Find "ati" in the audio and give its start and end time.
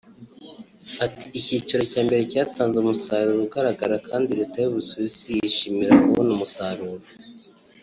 1.05-1.25